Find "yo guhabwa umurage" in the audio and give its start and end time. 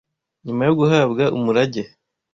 0.67-1.81